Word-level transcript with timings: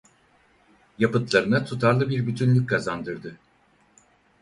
Yapıtlarına 0.99 1.65
tutarlı 1.65 2.09
bir 2.09 2.27
bütünlük 2.27 2.69
kazandırdı. 2.69 3.37